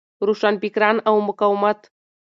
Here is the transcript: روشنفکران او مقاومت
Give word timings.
روشنفکران 0.27 0.97
او 1.09 1.15
مقاومت 1.27 1.79